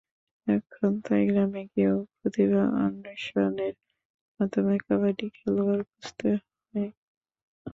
এখন 0.47 0.91
তাই 1.05 1.23
গ্রামে 1.29 1.63
গিয়েও 1.71 1.97
প্রতিভা 2.15 2.63
অন্বেষণের 2.79 3.73
মাধ্যমে 4.39 4.75
কাবাডি 4.85 5.27
খেলোয়াড় 5.37 5.83
খুঁজতে 5.89 6.27
হয়। 6.73 6.89